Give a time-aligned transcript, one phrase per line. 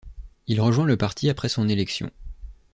[0.47, 2.09] Il rejoint le parti après son élection.